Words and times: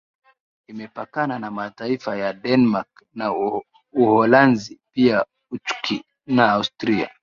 Imepakana 0.67 1.39
na 1.39 1.51
mataifa 1.51 2.15
ya 2.17 2.33
Denmark 2.33 2.89
na 3.13 3.33
Uholanzi 3.91 4.79
pia 4.93 5.25
Uchki 5.51 6.03
na 6.27 6.51
Austria 6.51 7.09